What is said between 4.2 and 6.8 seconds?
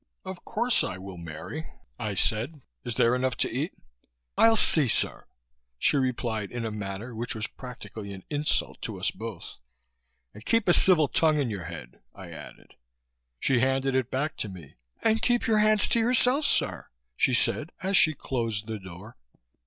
"I'll see, sir," she replied in a